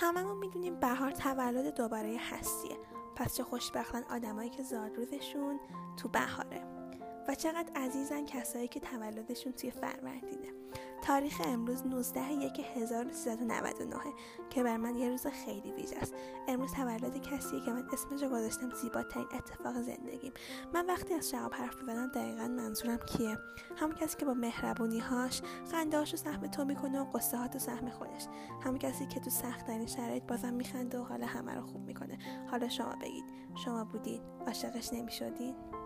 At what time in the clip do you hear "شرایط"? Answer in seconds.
29.86-30.22